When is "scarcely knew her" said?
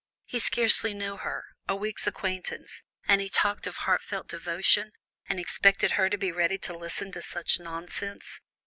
0.39-1.45